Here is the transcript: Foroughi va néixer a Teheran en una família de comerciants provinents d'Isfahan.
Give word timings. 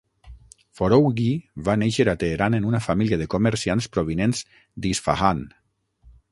Foroughi 0.79 1.25
va 1.67 1.75
néixer 1.81 2.07
a 2.15 2.15
Teheran 2.25 2.57
en 2.61 2.65
una 2.71 2.81
família 2.87 3.21
de 3.25 3.29
comerciants 3.35 3.91
provinents 3.99 4.45
d'Isfahan. 4.87 5.49